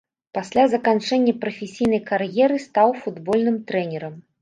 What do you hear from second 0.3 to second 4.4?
Пасля заканчэння прафесійнай кар'еры стаў футбольным трэнерам.